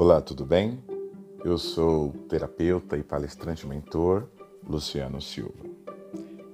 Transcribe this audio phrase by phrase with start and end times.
[0.00, 0.82] Olá, tudo bem?
[1.44, 4.30] Eu sou terapeuta e palestrante mentor
[4.66, 5.62] Luciano Silva.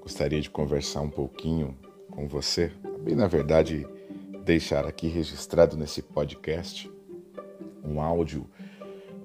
[0.00, 1.78] Gostaria de conversar um pouquinho
[2.10, 2.72] com você,
[3.06, 3.86] e na verdade
[4.44, 6.90] deixar aqui registrado nesse podcast
[7.84, 8.50] um áudio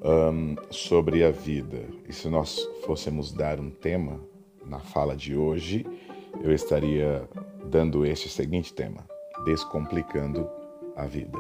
[0.04, 1.84] um, sobre a vida.
[2.08, 4.22] E se nós fôssemos dar um tema
[4.64, 5.84] na fala de hoje,
[6.44, 7.28] eu estaria
[7.66, 9.04] dando este seguinte tema:
[9.46, 10.48] Descomplicando
[10.96, 11.40] a vida.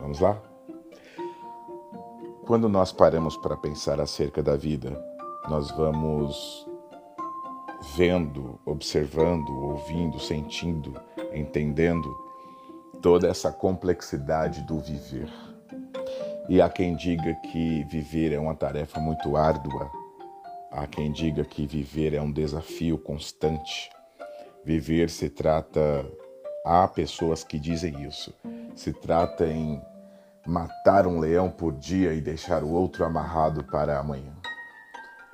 [0.00, 0.40] Vamos lá?
[2.46, 4.96] Quando nós paramos para pensar acerca da vida,
[5.50, 6.64] nós vamos
[7.96, 10.94] vendo, observando, ouvindo, sentindo,
[11.34, 12.08] entendendo
[13.02, 15.28] toda essa complexidade do viver.
[16.48, 19.90] E há quem diga que viver é uma tarefa muito árdua,
[20.70, 23.90] há quem diga que viver é um desafio constante.
[24.64, 26.08] Viver se trata,
[26.64, 28.32] há pessoas que dizem isso,
[28.76, 29.82] se trata em
[30.46, 34.32] matar um leão por dia e deixar o outro amarrado para amanhã.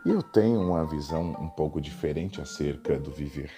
[0.05, 3.53] E eu tenho uma visão um pouco diferente acerca do viver.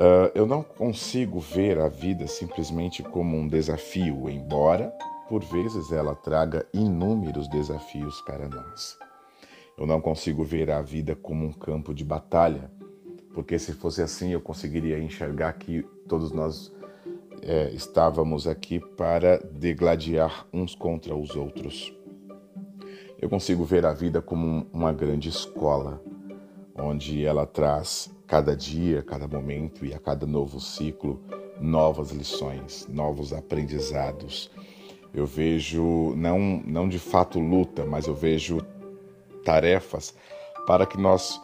[0.00, 4.92] Uh, eu não consigo ver a vida simplesmente como um desafio, embora
[5.28, 8.96] por vezes ela traga inúmeros desafios para nós.
[9.76, 12.70] Eu não consigo ver a vida como um campo de batalha,
[13.34, 16.72] porque se fosse assim eu conseguiria enxergar que todos nós
[17.42, 21.94] é, estávamos aqui para degladiar uns contra os outros.
[23.20, 26.00] Eu consigo ver a vida como uma grande escola,
[26.76, 31.20] onde ela traz cada dia, cada momento e a cada novo ciclo
[31.60, 34.50] novas lições, novos aprendizados.
[35.12, 38.58] Eu vejo não não de fato luta, mas eu vejo
[39.44, 40.14] tarefas
[40.66, 41.40] para que nós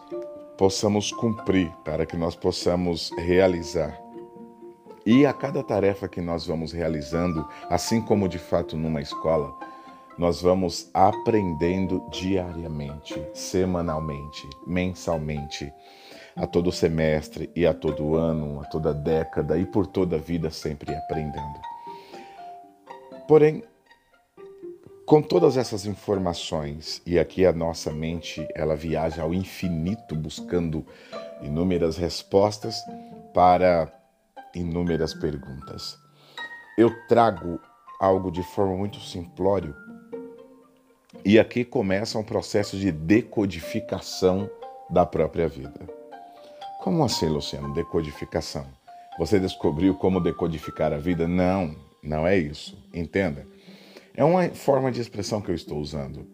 [0.57, 4.04] possamos cumprir, para que nós possamos realizar.
[5.05, 9.53] E a cada tarefa que nós vamos realizando, assim como de fato numa escola,
[10.17, 15.71] nós vamos aprendendo diariamente, semanalmente, mensalmente,
[16.35, 20.49] a todo semestre e a todo ano, a toda década e por toda a vida
[20.49, 21.59] sempre aprendendo.
[23.27, 23.63] Porém,
[25.05, 30.83] com todas essas informações, e aqui a nossa mente ela viaja ao infinito buscando
[31.43, 32.75] inúmeras respostas
[33.33, 33.91] para
[34.55, 35.97] inúmeras perguntas.
[36.77, 37.59] Eu trago
[37.99, 39.75] algo de forma muito simplório.
[41.23, 44.49] E aqui começa um processo de decodificação
[44.89, 45.81] da própria vida.
[46.81, 47.73] Como assim, Luciano?
[47.73, 48.65] Decodificação.
[49.17, 51.27] Você descobriu como decodificar a vida?
[51.27, 52.77] Não, não é isso.
[52.93, 53.47] Entenda.
[54.13, 56.27] É uma forma de expressão que eu estou usando.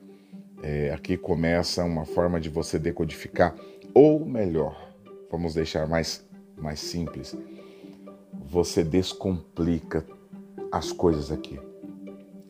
[0.63, 3.55] É, aqui começa uma forma de você decodificar,
[3.95, 4.93] ou melhor,
[5.31, 6.23] vamos deixar mais,
[6.55, 7.35] mais simples,
[8.45, 10.05] você descomplica
[10.71, 11.59] as coisas aqui.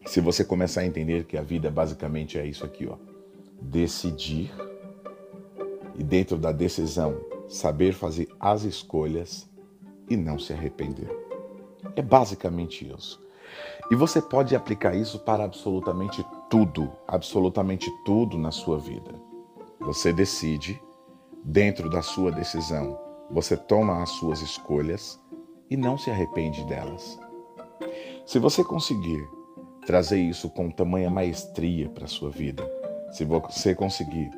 [0.06, 2.97] Se você começar a entender que a vida basicamente é isso aqui, ó.
[3.62, 4.52] Decidir
[5.96, 9.50] e dentro da decisão saber fazer as escolhas
[10.09, 11.09] e não se arrepender.
[11.96, 13.22] É basicamente isso.
[13.91, 19.13] E você pode aplicar isso para absolutamente tudo, absolutamente tudo na sua vida.
[19.81, 20.81] Você decide,
[21.44, 22.97] dentro da sua decisão,
[23.29, 25.21] você toma as suas escolhas
[25.72, 27.18] e não se arrepende delas.
[28.26, 29.26] Se você conseguir
[29.88, 32.70] trazer isso com tamanha maestria para a sua vida,
[33.14, 34.30] se você conseguir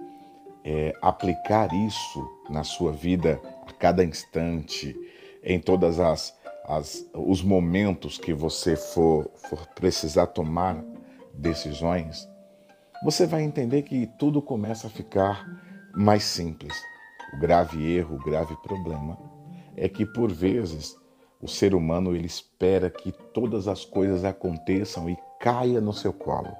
[0.63, 4.95] é, aplicar isso na sua vida a cada instante,
[5.43, 10.85] em todas as, as os momentos que você for, for precisar tomar
[11.33, 12.29] decisões,
[13.03, 15.45] você vai entender que tudo começa a ficar
[15.95, 16.73] mais simples.
[17.33, 19.17] O grave erro, o grave problema
[19.75, 20.95] é que por vezes
[21.43, 26.55] o ser humano ele espera que todas as coisas aconteçam e caia no seu colo.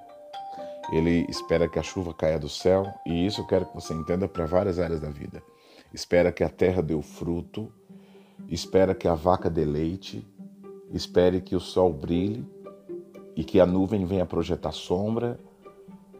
[0.91, 4.27] Ele espera que a chuva caia do céu, e isso eu quero que você entenda
[4.27, 5.41] para várias áreas da vida.
[5.93, 7.71] Espera que a terra dê o fruto,
[8.49, 10.27] espera que a vaca dê leite,
[10.91, 12.45] espere que o sol brilhe
[13.37, 15.39] e que a nuvem venha projetar sombra.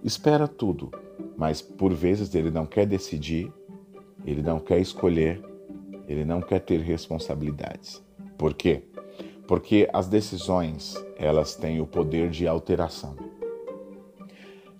[0.01, 0.89] Espera tudo,
[1.35, 3.51] mas por vezes ele não quer decidir,
[4.25, 5.43] ele não quer escolher,
[6.07, 8.01] ele não quer ter responsabilidades.
[8.38, 8.83] Por quê?
[9.47, 13.15] Porque as decisões, elas têm o poder de alteração.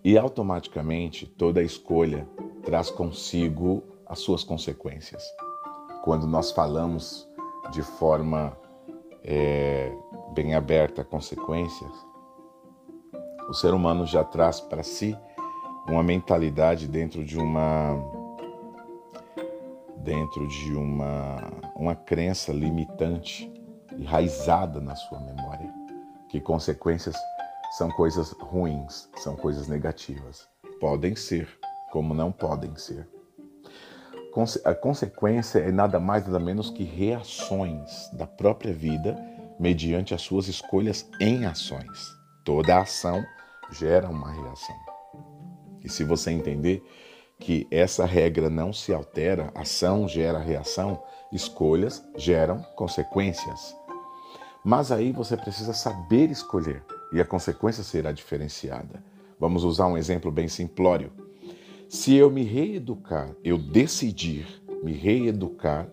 [0.04, 2.28] E automaticamente toda escolha
[2.64, 5.24] traz consigo as suas consequências.
[6.04, 7.28] Quando nós falamos
[7.72, 8.58] de forma
[9.24, 9.92] é,
[10.34, 11.92] bem aberta consequências,
[13.50, 15.18] o ser humano já traz para si
[15.88, 18.23] uma mentalidade dentro de uma
[19.98, 21.38] dentro de uma,
[21.76, 23.52] uma crença limitante,
[23.98, 25.72] enraizada na sua memória,
[26.30, 27.16] que consequências
[27.78, 30.48] são coisas ruins, são coisas negativas.
[30.80, 31.48] Podem ser,
[31.92, 33.08] como não podem ser.
[34.66, 39.16] A consequência é nada mais nada menos que reações da própria vida
[39.60, 42.16] mediante as suas escolhas em ações.
[42.44, 43.24] Toda ação
[43.72, 44.76] gera uma reação.
[45.84, 46.84] E se você entender
[47.44, 53.76] que essa regra não se altera, ação gera reação, escolhas geram consequências.
[54.64, 56.82] Mas aí você precisa saber escolher
[57.12, 59.04] e a consequência será diferenciada.
[59.38, 61.12] Vamos usar um exemplo bem simplório.
[61.90, 64.48] Se eu me reeducar, eu decidir
[64.82, 65.90] me reeducar,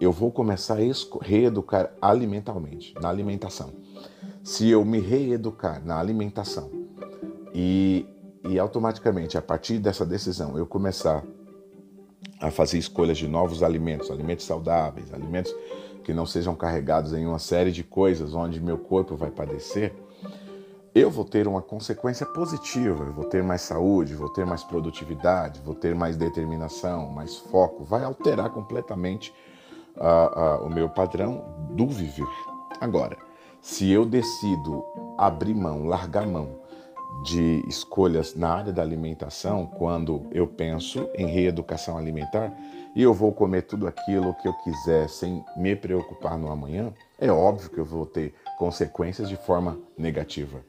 [0.00, 3.74] eu vou começar a reeducar alimentalmente, na alimentação.
[4.42, 6.70] Se eu me reeducar na alimentação
[7.54, 8.06] e,
[8.44, 11.22] e automaticamente, a partir dessa decisão, eu começar
[12.40, 15.54] a fazer escolhas de novos alimentos, alimentos saudáveis, alimentos
[16.02, 19.94] que não sejam carregados em uma série de coisas onde meu corpo vai padecer,
[20.94, 25.60] eu vou ter uma consequência positiva, eu vou ter mais saúde, vou ter mais produtividade,
[25.64, 29.32] vou ter mais determinação, mais foco, vai alterar completamente
[29.96, 32.26] uh, uh, o meu padrão do viver.
[32.78, 33.16] Agora,
[33.60, 34.84] se eu decido
[35.16, 36.61] abrir mão, largar mão
[37.24, 42.52] de escolhas na área da alimentação, quando eu penso em reeducação alimentar
[42.94, 47.30] e eu vou comer tudo aquilo que eu quiser sem me preocupar no amanhã, é
[47.30, 50.62] óbvio que eu vou ter consequências de forma negativa.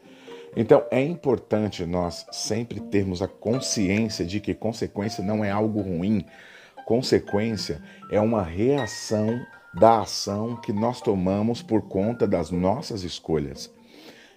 [0.55, 6.25] Então é importante nós sempre termos a consciência de que consequência não é algo ruim.
[6.85, 7.81] Consequência
[8.11, 9.43] é uma reação
[9.73, 13.71] da ação que nós tomamos por conta das nossas escolhas.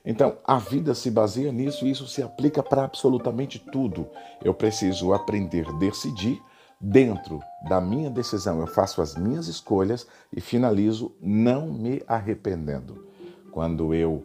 [0.07, 4.09] Então, a vida se baseia nisso e isso se aplica para absolutamente tudo.
[4.43, 6.41] Eu preciso aprender a decidir
[6.81, 8.61] dentro da minha decisão.
[8.61, 13.05] Eu faço as minhas escolhas e finalizo não me arrependendo.
[13.51, 14.23] Quando eu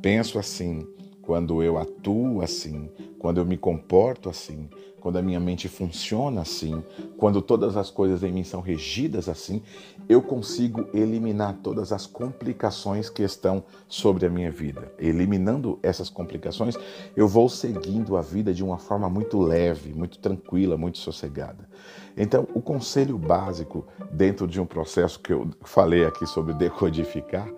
[0.00, 0.86] penso assim,
[1.24, 4.68] quando eu atuo assim, quando eu me comporto assim,
[5.00, 6.82] quando a minha mente funciona assim,
[7.16, 9.62] quando todas as coisas em mim são regidas assim,
[10.08, 14.92] eu consigo eliminar todas as complicações que estão sobre a minha vida.
[14.98, 16.74] Eliminando essas complicações,
[17.16, 21.68] eu vou seguindo a vida de uma forma muito leve, muito tranquila, muito sossegada.
[22.16, 27.48] Então, o conselho básico dentro de um processo que eu falei aqui sobre decodificar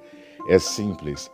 [0.48, 1.30] é simples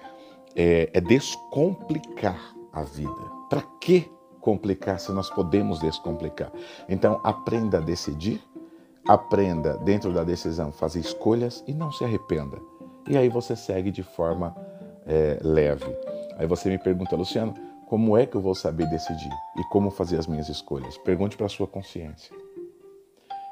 [0.57, 3.31] é, é descomplicar a vida.
[3.49, 4.11] Para que
[4.41, 6.53] complicar se nós podemos descomplicar?
[6.89, 8.43] Então, aprenda a decidir,
[9.07, 12.59] aprenda dentro da decisão fazer escolhas e não se arrependa.
[13.09, 14.55] E aí você segue de forma
[15.07, 15.95] é, leve.
[16.39, 17.55] Aí você me pergunta, Luciano,
[17.87, 20.97] como é que eu vou saber decidir e como fazer as minhas escolhas?
[20.99, 22.35] Pergunte para a sua consciência.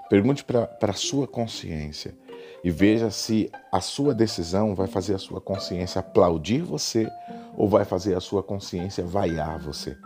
[0.08, 2.17] Pergunte para a sua consciência
[2.63, 7.09] e veja se a sua decisão vai fazer a sua consciência aplaudir você
[7.57, 9.97] ou vai fazer a sua consciência vaiar você.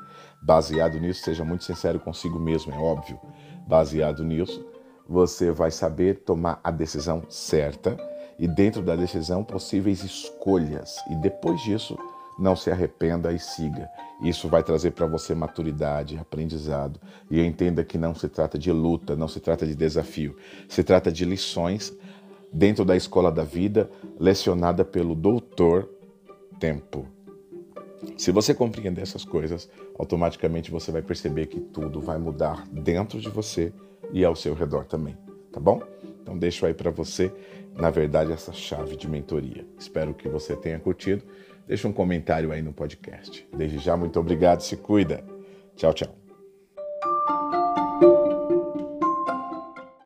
[0.43, 3.19] Baseado nisso, seja muito sincero consigo mesmo, é óbvio.
[3.67, 4.65] Baseado nisso,
[5.09, 7.97] você vai saber tomar a decisão certa
[8.39, 10.97] e, dentro da decisão, possíveis escolhas.
[11.11, 11.99] E depois disso,
[12.39, 13.89] não se arrependa e siga.
[14.23, 17.01] Isso vai trazer para você maturidade, aprendizado.
[17.31, 20.37] E entenda que não se trata de luta, não se trata de desafio.
[20.69, 21.97] Se trata de lições
[22.55, 25.91] dentro da escola da vida, lecionada pelo doutor
[26.61, 27.07] Tempo.
[28.17, 33.29] Se você compreender essas coisas, automaticamente você vai perceber que tudo vai mudar dentro de
[33.29, 33.73] você
[34.13, 35.17] e ao seu redor também,
[35.51, 35.83] tá bom?
[36.23, 37.33] Então deixo aí para você,
[37.75, 39.67] na verdade, essa chave de mentoria.
[39.77, 41.25] Espero que você tenha curtido.
[41.67, 43.47] Deixa um comentário aí no podcast.
[43.55, 45.25] Desde já, muito obrigado, se cuida.
[45.75, 46.24] Tchau, tchau.